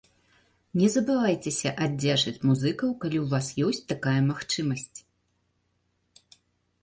[0.79, 5.03] Не забывайцеся аддзячыць музыкаў, калі ў вас ёсць такая магчымасць.